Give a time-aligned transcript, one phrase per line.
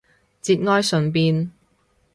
[0.41, 1.51] 節哀順變